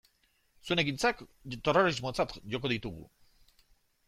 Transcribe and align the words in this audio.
Zuen 0.69 0.81
ekintzak 0.83 1.21
terrorismotzat 1.67 2.35
joko 2.55 2.73
ditugu. 2.73 3.07